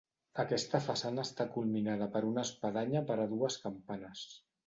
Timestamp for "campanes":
3.67-4.27